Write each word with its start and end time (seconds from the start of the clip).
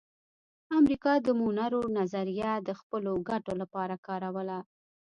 امریکا 0.79 1.13
د 1.25 1.27
مونرو 1.39 1.81
نظریه 1.97 2.51
د 2.67 2.69
خپلو 2.79 3.11
ګټو 3.29 3.53
لپاره 3.61 3.95
کاروله 4.07 4.57